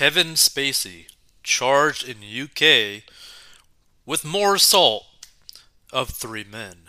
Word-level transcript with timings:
Kevin 0.00 0.28
Spacey 0.28 1.08
charged 1.42 2.08
in 2.08 2.24
UK 2.24 3.02
with 4.06 4.24
more 4.24 4.54
assault 4.54 5.04
of 5.92 6.08
three 6.08 6.42
men. 6.42 6.84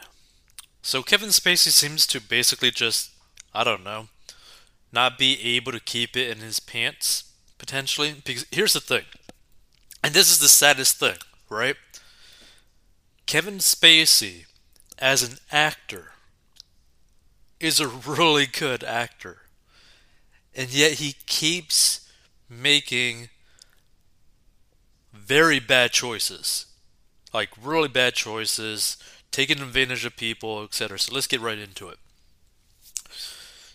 So 0.81 1.04
Kevin 1.04 1.28
Spacey 1.28 1.71
seems 1.71 2.08
to 2.08 2.21
basically 2.21 2.71
just, 2.71 3.12
I 3.54 3.66
don't 3.66 3.84
know, 3.84 4.08
not 4.94 5.18
be 5.18 5.58
able 5.58 5.74
to 5.74 5.82
keep 5.82 6.16
it 6.16 6.29
in 6.29 6.38
his 6.38 6.62
pants, 6.62 7.26
potentially. 7.58 8.13
Because 8.13 8.45
here's 8.50 8.71
the 8.71 8.79
thing, 8.79 9.04
and 10.02 10.14
this 10.14 10.32
is 10.32 10.39
the 10.39 10.48
saddest 10.48 10.98
thing, 10.98 11.18
right? 11.50 11.75
Kevin 13.25 13.57
Spacey, 13.57 14.46
as 15.00 15.21
an 15.21 15.39
actor, 15.52 16.14
is 17.59 17.82
a 17.82 17.88
really 18.07 18.46
good 18.46 18.86
actor. 18.86 19.39
And 20.55 20.73
yet 20.73 20.93
he 20.93 21.18
keeps 21.25 22.00
making 22.52 23.29
very 25.13 25.59
bad 25.59 25.91
choices. 25.91 26.66
Like, 27.34 27.49
really 27.62 27.88
bad 27.88 28.13
choices, 28.13 28.98
taking 29.31 29.62
advantage 29.62 30.03
of 30.03 30.17
people, 30.17 30.63
etc. 30.63 30.99
So 30.99 31.13
let's 31.13 31.27
get 31.27 31.40
right 31.40 31.57
into 31.57 31.88
it. 31.88 31.98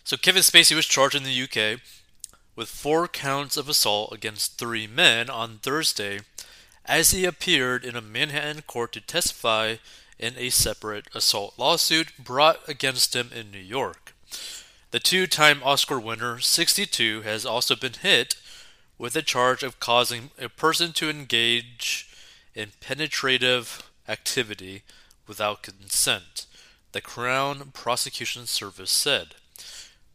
So 0.03 0.15
Kevin 0.15 0.43
Spacey 0.43 0.75
was 0.75 0.85
charged 0.85 1.15
in 1.15 1.23
the 1.23 1.43
UK 1.43 1.81
with 2.55 2.69
four 2.69 3.07
counts 3.07 3.57
of 3.57 3.67
assault 3.67 4.13
against 4.13 4.57
three 4.57 4.87
men 4.87 5.29
on 5.29 5.57
Thursday 5.57 6.19
as 6.85 7.11
he 7.11 7.25
appeared 7.25 7.83
in 7.83 7.95
a 7.95 8.01
Manhattan 8.01 8.61
court 8.61 8.93
to 8.93 9.01
testify 9.01 9.75
in 10.17 10.33
a 10.37 10.49
separate 10.49 11.07
assault 11.13 11.55
lawsuit 11.57 12.11
brought 12.17 12.67
against 12.67 13.15
him 13.15 13.29
in 13.35 13.51
New 13.51 13.59
York. 13.59 14.13
The 14.91 14.99
two 14.99 15.27
time 15.27 15.61
Oscar 15.63 15.99
winner, 15.99 16.39
62, 16.39 17.21
has 17.21 17.45
also 17.45 17.75
been 17.75 17.93
hit 17.93 18.35
with 18.97 19.13
the 19.13 19.21
charge 19.21 19.63
of 19.63 19.79
causing 19.79 20.31
a 20.39 20.49
person 20.49 20.91
to 20.93 21.09
engage 21.09 22.09
in 22.55 22.71
penetrative 22.81 23.89
activity 24.07 24.83
without 25.27 25.61
consent, 25.61 26.45
the 26.91 27.01
Crown 27.01 27.71
Prosecution 27.73 28.47
Service 28.47 28.91
said. 28.91 29.35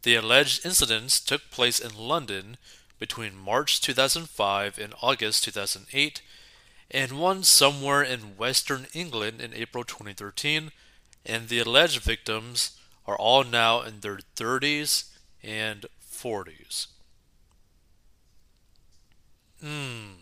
The 0.01 0.15
alleged 0.15 0.65
incidents 0.65 1.19
took 1.19 1.49
place 1.49 1.79
in 1.79 1.95
London 1.95 2.57
between 2.99 3.35
March 3.35 3.79
2005 3.79 4.77
and 4.77 4.93
August 5.01 5.45
2008, 5.45 6.21
and 6.91 7.19
one 7.19 7.43
somewhere 7.43 8.03
in 8.03 8.37
western 8.37 8.87
England 8.93 9.41
in 9.41 9.53
April 9.53 9.83
2013, 9.83 10.71
and 11.25 11.47
the 11.47 11.59
alleged 11.59 12.01
victims 12.01 12.77
are 13.07 13.17
all 13.17 13.43
now 13.43 13.81
in 13.81 14.01
their 14.01 14.19
30s 14.35 15.09
and 15.41 15.85
40s. 16.11 16.87
Hmm. 19.63 20.13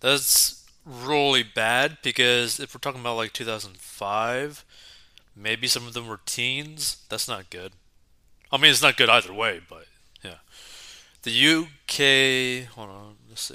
That's 0.00 0.66
really 0.84 1.44
bad 1.44 1.98
because 2.02 2.58
if 2.58 2.74
we're 2.74 2.80
talking 2.80 3.00
about 3.00 3.16
like 3.16 3.32
2005, 3.32 4.64
maybe 5.36 5.68
some 5.68 5.86
of 5.86 5.94
them 5.94 6.08
were 6.08 6.20
teens. 6.26 6.96
That's 7.08 7.28
not 7.28 7.50
good. 7.50 7.72
I 8.50 8.56
mean, 8.56 8.72
it's 8.72 8.82
not 8.82 8.96
good 8.96 9.08
either 9.08 9.32
way, 9.32 9.60
but 9.68 9.86
yeah. 10.24 10.38
The 11.22 11.30
UK. 11.30 12.68
Hold 12.74 12.90
on, 12.90 13.14
let's 13.28 13.42
see. 13.42 13.54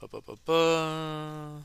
Ba, 0.00 0.08
ba, 0.08 0.36
ba, 0.46 1.62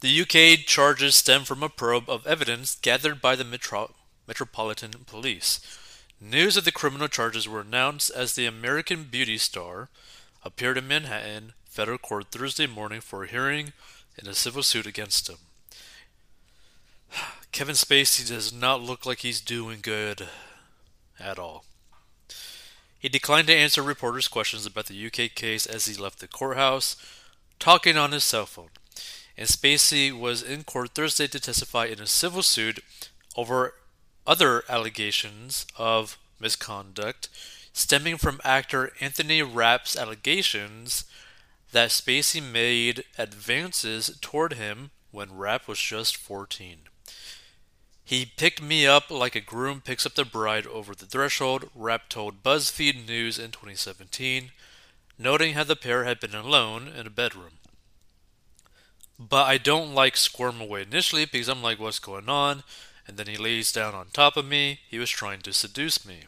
the 0.00 0.20
UK 0.20 0.66
charges 0.66 1.14
stem 1.14 1.44
from 1.44 1.62
a 1.62 1.68
probe 1.68 2.10
of 2.10 2.26
evidence 2.26 2.74
gathered 2.74 3.22
by 3.22 3.36
the 3.36 3.44
Metro- 3.44 3.94
Metropolitan 4.26 4.90
Police. 5.06 5.60
News 6.24 6.56
of 6.56 6.64
the 6.64 6.70
criminal 6.70 7.08
charges 7.08 7.48
were 7.48 7.62
announced 7.62 8.08
as 8.08 8.34
the 8.34 8.46
American 8.46 9.04
beauty 9.10 9.36
star 9.36 9.88
appeared 10.44 10.78
in 10.78 10.86
Manhattan 10.86 11.52
federal 11.68 11.98
court 11.98 12.26
Thursday 12.30 12.68
morning 12.68 13.00
for 13.00 13.24
a 13.24 13.28
hearing 13.28 13.72
in 14.16 14.28
a 14.28 14.34
civil 14.34 14.62
suit 14.62 14.86
against 14.86 15.28
him. 15.28 15.38
Kevin 17.50 17.74
Spacey 17.74 18.28
does 18.28 18.52
not 18.52 18.80
look 18.80 19.04
like 19.04 19.18
he's 19.18 19.40
doing 19.40 19.80
good 19.82 20.28
at 21.18 21.40
all. 21.40 21.64
He 23.00 23.08
declined 23.08 23.48
to 23.48 23.56
answer 23.56 23.82
reporters' 23.82 24.28
questions 24.28 24.64
about 24.64 24.86
the 24.86 25.06
UK 25.06 25.34
case 25.34 25.66
as 25.66 25.86
he 25.86 26.00
left 26.00 26.20
the 26.20 26.28
courthouse, 26.28 26.94
talking 27.58 27.96
on 27.96 28.12
his 28.12 28.22
cell 28.22 28.46
phone. 28.46 28.70
And 29.36 29.48
Spacey 29.48 30.16
was 30.16 30.40
in 30.40 30.62
court 30.62 30.90
Thursday 30.90 31.26
to 31.26 31.40
testify 31.40 31.86
in 31.86 32.00
a 32.00 32.06
civil 32.06 32.42
suit 32.42 32.78
over 33.36 33.74
other 34.26 34.62
allegations 34.68 35.66
of 35.76 36.18
misconduct 36.40 37.28
stemming 37.72 38.18
from 38.18 38.40
actor 38.44 38.92
Anthony 39.00 39.42
Rapp's 39.42 39.96
allegations 39.96 41.04
that 41.72 41.90
Spacey 41.90 42.42
made 42.42 43.04
advances 43.16 44.18
toward 44.20 44.54
him 44.54 44.90
when 45.10 45.36
Rapp 45.36 45.66
was 45.66 45.78
just 45.78 46.16
14. 46.16 46.78
He 48.04 48.26
picked 48.26 48.60
me 48.60 48.86
up 48.86 49.10
like 49.10 49.34
a 49.34 49.40
groom 49.40 49.80
picks 49.80 50.04
up 50.04 50.14
the 50.14 50.24
bride 50.24 50.66
over 50.66 50.94
the 50.94 51.06
threshold, 51.06 51.70
Rapp 51.74 52.08
told 52.08 52.42
BuzzFeed 52.42 53.06
News 53.06 53.38
in 53.38 53.52
2017, 53.52 54.50
noting 55.18 55.54
how 55.54 55.64
the 55.64 55.76
pair 55.76 56.04
had 56.04 56.20
been 56.20 56.34
alone 56.34 56.88
in 56.88 57.06
a 57.06 57.10
bedroom. 57.10 57.58
But 59.18 59.46
I 59.46 59.56
don't 59.56 59.94
like 59.94 60.16
squirm 60.16 60.60
away 60.60 60.82
initially 60.82 61.24
because 61.24 61.48
I'm 61.48 61.62
like, 61.62 61.78
what's 61.78 62.00
going 62.00 62.28
on? 62.28 62.64
And 63.06 63.16
then 63.16 63.26
he 63.26 63.36
lays 63.36 63.72
down 63.72 63.94
on 63.94 64.06
top 64.12 64.36
of 64.36 64.46
me. 64.46 64.80
He 64.88 64.98
was 64.98 65.10
trying 65.10 65.40
to 65.40 65.52
seduce 65.52 66.06
me. 66.06 66.24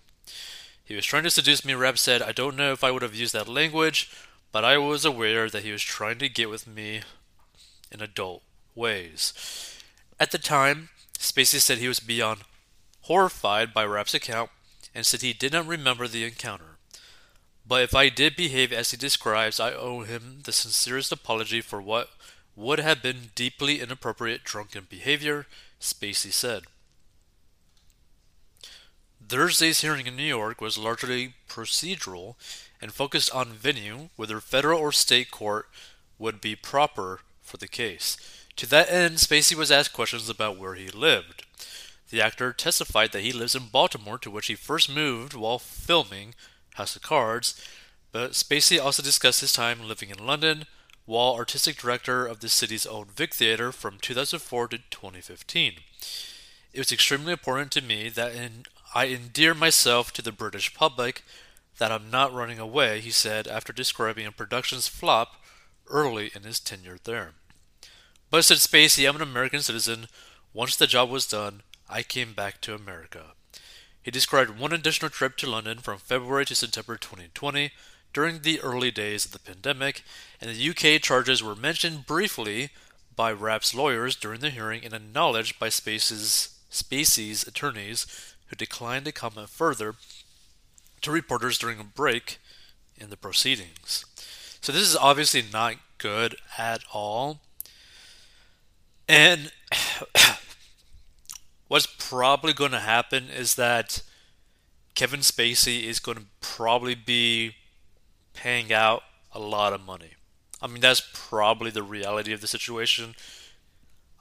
He 0.84 0.94
was 0.94 1.06
trying 1.06 1.22
to 1.22 1.30
seduce 1.30 1.64
me, 1.64 1.74
Rapp 1.74 1.98
said. 1.98 2.20
I 2.20 2.32
don't 2.32 2.56
know 2.56 2.72
if 2.72 2.84
I 2.84 2.90
would 2.90 3.02
have 3.02 3.14
used 3.14 3.32
that 3.32 3.48
language, 3.48 4.10
but 4.52 4.64
I 4.64 4.76
was 4.78 5.04
aware 5.04 5.48
that 5.48 5.62
he 5.62 5.72
was 5.72 5.82
trying 5.82 6.18
to 6.18 6.28
get 6.28 6.50
with 6.50 6.66
me 6.66 7.02
in 7.90 8.02
adult 8.02 8.42
ways. 8.74 9.32
At 10.20 10.30
the 10.30 10.38
time, 10.38 10.90
Spacey 11.18 11.60
said 11.60 11.78
he 11.78 11.88
was 11.88 12.00
beyond 12.00 12.40
horrified 13.02 13.72
by 13.72 13.84
Rapp's 13.84 14.14
account 14.14 14.50
and 14.94 15.04
said 15.04 15.22
he 15.22 15.32
did 15.32 15.52
not 15.52 15.66
remember 15.66 16.06
the 16.08 16.24
encounter. 16.24 16.76
But 17.66 17.82
if 17.82 17.94
I 17.94 18.08
did 18.08 18.36
behave 18.36 18.72
as 18.72 18.90
he 18.90 18.96
describes, 18.96 19.58
I 19.58 19.72
owe 19.72 20.02
him 20.02 20.40
the 20.44 20.52
sincerest 20.52 21.12
apology 21.12 21.60
for 21.60 21.80
what 21.80 22.10
would 22.56 22.78
have 22.78 23.02
been 23.02 23.30
deeply 23.34 23.80
inappropriate 23.80 24.44
drunken 24.44 24.86
behavior, 24.88 25.46
Spacey 25.84 26.32
said. 26.32 26.64
Thursday's 29.26 29.80
hearing 29.80 30.06
in 30.06 30.16
New 30.16 30.22
York 30.22 30.60
was 30.60 30.76
largely 30.76 31.34
procedural 31.48 32.34
and 32.80 32.92
focused 32.92 33.34
on 33.34 33.52
venue, 33.52 34.08
whether 34.16 34.40
federal 34.40 34.80
or 34.80 34.92
state 34.92 35.30
court 35.30 35.68
would 36.18 36.40
be 36.40 36.56
proper 36.56 37.20
for 37.42 37.56
the 37.56 37.68
case. 37.68 38.16
To 38.56 38.66
that 38.66 38.90
end, 38.90 39.16
Spacey 39.16 39.54
was 39.54 39.70
asked 39.70 39.92
questions 39.92 40.28
about 40.28 40.58
where 40.58 40.74
he 40.74 40.88
lived. 40.88 41.44
The 42.10 42.20
actor 42.20 42.52
testified 42.52 43.12
that 43.12 43.22
he 43.22 43.32
lives 43.32 43.54
in 43.54 43.68
Baltimore, 43.68 44.18
to 44.18 44.30
which 44.30 44.46
he 44.46 44.54
first 44.54 44.94
moved 44.94 45.34
while 45.34 45.58
filming 45.58 46.34
House 46.74 46.96
of 46.96 47.02
Cards, 47.02 47.60
but 48.12 48.32
Spacey 48.32 48.78
also 48.78 49.02
discussed 49.02 49.40
his 49.40 49.52
time 49.52 49.82
living 49.82 50.10
in 50.10 50.24
London 50.24 50.66
while 51.06 51.34
artistic 51.34 51.76
director 51.76 52.26
of 52.26 52.40
the 52.40 52.48
city's 52.48 52.86
Old 52.86 53.12
Vic 53.12 53.34
Theatre 53.34 53.72
from 53.72 53.98
2004 54.00 54.68
to 54.68 54.78
2015. 54.78 55.74
It 56.72 56.78
was 56.78 56.92
extremely 56.92 57.32
important 57.32 57.70
to 57.72 57.82
me 57.82 58.08
that 58.08 58.34
in 58.34 58.64
I 58.94 59.06
endear 59.06 59.54
myself 59.54 60.12
to 60.12 60.22
the 60.22 60.32
British 60.32 60.72
public, 60.72 61.24
that 61.78 61.90
I'm 61.90 62.10
not 62.10 62.32
running 62.32 62.58
away, 62.58 63.00
he 63.00 63.10
said 63.10 63.48
after 63.48 63.72
describing 63.72 64.24
a 64.24 64.32
production's 64.32 64.86
flop 64.86 65.42
early 65.88 66.30
in 66.34 66.44
his 66.44 66.60
tenure 66.60 66.98
there. 67.02 67.32
But 68.30 68.44
said 68.44 68.58
Spacey, 68.58 69.08
I'm 69.08 69.16
an 69.16 69.22
American 69.22 69.60
citizen. 69.60 70.06
Once 70.52 70.76
the 70.76 70.86
job 70.86 71.10
was 71.10 71.26
done, 71.26 71.62
I 71.88 72.02
came 72.02 72.32
back 72.32 72.60
to 72.62 72.74
America. 72.74 73.32
He 74.00 74.10
described 74.10 74.58
one 74.58 74.72
additional 74.72 75.10
trip 75.10 75.36
to 75.38 75.50
London 75.50 75.78
from 75.78 75.98
February 75.98 76.44
to 76.46 76.54
September 76.54 76.96
2020 76.96 77.72
during 78.14 78.40
the 78.40 78.60
early 78.60 78.90
days 78.90 79.26
of 79.26 79.32
the 79.32 79.38
pandemic, 79.38 80.02
and 80.40 80.48
the 80.48 80.70
UK 80.70 81.02
charges 81.02 81.42
were 81.42 81.56
mentioned 81.56 82.06
briefly 82.06 82.70
by 83.14 83.32
Rapp's 83.32 83.74
lawyers 83.74 84.16
during 84.16 84.40
the 84.40 84.50
hearing 84.50 84.84
and 84.84 84.94
acknowledged 84.94 85.58
by 85.58 85.68
Spacey's, 85.68 86.56
Spacey's 86.70 87.46
attorneys 87.46 88.06
who 88.46 88.56
declined 88.56 89.04
to 89.04 89.12
comment 89.12 89.48
further 89.50 89.94
to 91.02 91.10
reporters 91.10 91.58
during 91.58 91.80
a 91.80 91.84
break 91.84 92.38
in 92.96 93.10
the 93.10 93.16
proceedings. 93.16 94.06
So 94.60 94.72
this 94.72 94.82
is 94.82 94.96
obviously 94.96 95.42
not 95.52 95.74
good 95.98 96.36
at 96.56 96.82
all. 96.92 97.40
And 99.08 99.52
what's 101.68 101.86
probably 101.86 102.52
going 102.52 102.70
to 102.70 102.80
happen 102.80 103.28
is 103.28 103.56
that 103.56 104.02
Kevin 104.94 105.20
Spacey 105.20 105.82
is 105.82 105.98
going 105.98 106.18
to 106.18 106.24
probably 106.40 106.94
be 106.94 107.56
paying 108.34 108.72
out 108.72 109.02
a 109.32 109.38
lot 109.38 109.72
of 109.72 109.80
money. 109.84 110.10
I 110.60 110.66
mean, 110.66 110.80
that's 110.80 111.02
probably 111.12 111.70
the 111.70 111.82
reality 111.82 112.32
of 112.32 112.40
the 112.40 112.46
situation. 112.46 113.14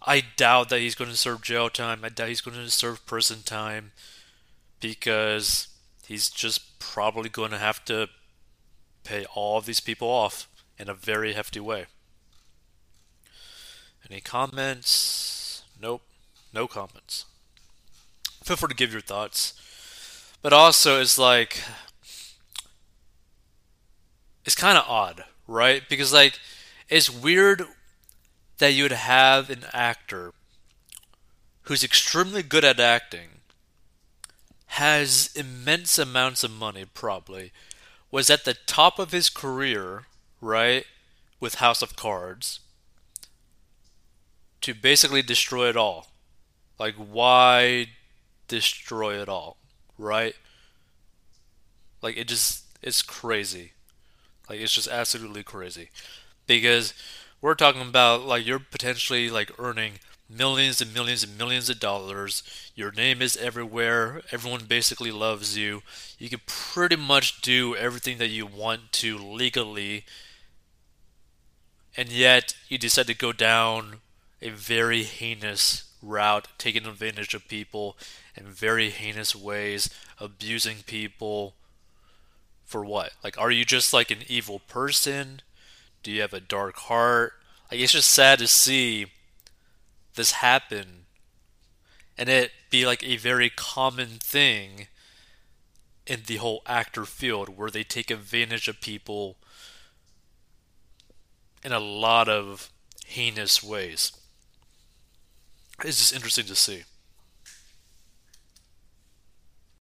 I 0.06 0.24
doubt 0.36 0.70
that 0.70 0.80
he's 0.80 0.96
going 0.96 1.10
to 1.10 1.18
serve 1.18 1.42
jail 1.42 1.70
time. 1.70 2.04
I 2.04 2.10
doubt 2.10 2.30
he's 2.30 2.42
going 2.42 2.58
to 2.58 2.70
serve 2.70 3.06
prison 3.06 3.40
time 3.44 3.92
because 4.80 5.68
he's 6.06 6.30
just 6.30 6.80
probably 6.80 7.30
going 7.30 7.52
to 7.52 7.58
have 7.58 7.84
to 7.86 8.10
pay 9.04 9.26
all 9.34 9.58
of 9.58 9.66
these 9.66 9.80
people 9.80 10.10
off 10.10 10.48
in 10.78 10.90
a 10.90 10.94
very 10.94 11.34
hefty 11.34 11.60
way. 11.60 11.86
Any 14.10 14.20
comments? 14.20 15.64
Nope. 15.80 16.02
No 16.54 16.68
comments. 16.68 17.26
Feel 18.44 18.58
free 18.58 18.70
to 18.70 18.76
give 18.76 18.92
your 18.92 19.02
thoughts. 19.02 19.54
But 20.42 20.52
also, 20.52 21.00
it's 21.00 21.18
like, 21.18 21.62
it's 24.46 24.56
kind 24.56 24.78
of 24.78 24.86
odd, 24.88 25.24
right? 25.48 25.84
Because, 25.90 26.14
like, 26.14 26.40
it's 26.90 27.10
weird 27.10 27.64
that 28.58 28.74
you 28.74 28.84
would 28.84 28.92
have 28.92 29.50
an 29.50 29.66
actor 29.74 30.34
who's 31.64 31.84
extremely 31.84 32.44
good 32.44 32.66
at 32.66 32.80
acting, 32.80 33.30
has 34.68 35.32
immense 35.36 35.98
amounts 35.98 36.44
of 36.44 36.52
money, 36.52 36.86
probably, 36.94 37.52
was 38.12 38.30
at 38.30 38.46
the 38.46 38.56
top 38.66 39.00
of 39.00 39.12
his 39.12 39.30
career, 39.30 40.04
right, 40.42 40.86
with 41.40 41.56
House 41.56 41.82
of 41.82 41.96
Cards, 41.96 42.60
to 44.62 44.74
basically 44.74 45.22
destroy 45.22 45.70
it 45.70 45.78
all. 45.78 46.08
Like, 46.80 46.96
why 46.96 47.88
destroy 48.48 49.22
it 49.22 49.30
all, 49.30 49.58
right? 49.98 50.36
Like, 52.02 52.18
it 52.18 52.28
just, 52.28 52.66
it's 52.82 53.02
crazy. 53.02 53.72
Like, 54.50 54.60
it's 54.60 54.74
just 54.74 54.88
absolutely 54.88 55.44
crazy. 55.44 55.90
Because 56.48 56.94
we're 57.42 57.56
talking 57.56 57.82
about, 57.82 58.26
like, 58.26 58.46
you're 58.46 58.60
potentially, 58.60 59.30
like, 59.30 59.52
earning 59.58 60.00
millions 60.30 60.82
and 60.82 60.94
millions 60.94 61.24
and 61.24 61.38
millions 61.38 61.70
of 61.70 61.80
dollars. 61.80 62.44
Your 62.76 62.92
name 62.92 63.22
is 63.22 63.38
everywhere. 63.38 64.22
Everyone 64.32 64.66
basically 64.66 65.12
loves 65.12 65.58
you. 65.58 65.82
You 66.18 66.30
can 66.30 66.42
pretty 66.46 66.96
much 66.96 67.42
do 67.42 67.76
everything 67.76 68.18
that 68.18 68.30
you 68.30 68.46
want 68.46 68.92
to 68.94 69.18
legally. 69.18 70.06
And 71.96 72.10
yet, 72.10 72.56
you 72.68 72.78
decide 72.78 73.08
to 73.08 73.14
go 73.14 73.32
down 73.32 74.02
a 74.42 74.50
very 74.50 75.04
heinous 75.04 75.86
route, 76.02 76.48
taking 76.58 76.86
advantage 76.86 77.34
of 77.34 77.48
people 77.48 77.98
in 78.36 78.48
very 78.48 78.90
heinous 78.90 79.36
ways, 79.36 79.90
abusing 80.20 80.78
people. 80.86 81.56
For 82.66 82.84
what? 82.84 83.14
Like, 83.24 83.38
are 83.38 83.52
you 83.52 83.66
just 83.66 83.94
like 83.94 84.12
an 84.12 84.24
evil 84.28 84.60
person? 84.60 85.42
Do 86.02 86.12
you 86.12 86.22
have 86.22 86.34
a 86.34 86.40
dark 86.40 86.76
heart? 86.76 87.34
Like, 87.72 87.80
it's 87.80 87.92
just 87.94 88.10
sad 88.10 88.40
to 88.40 88.48
see 88.48 89.08
this 90.16 90.34
happen 90.34 91.06
and 92.18 92.30
it 92.30 92.52
be 92.70 92.86
like 92.86 93.04
a 93.04 93.18
very 93.18 93.50
common 93.50 94.20
thing 94.20 94.88
in 96.06 96.22
the 96.28 96.38
whole 96.38 96.62
actor 96.68 97.06
field 97.06 97.58
where 97.58 97.72
they 97.72 97.84
take 97.84 98.12
advantage 98.12 98.68
of 98.68 98.82
people 98.82 99.38
in 101.64 101.72
a 101.72 101.80
lot 101.80 102.30
of 102.30 102.70
heinous 103.06 103.64
ways 103.64 104.12
it's 105.84 105.98
just 105.98 106.14
interesting 106.14 106.46
to 106.46 106.56
see. 106.56 106.84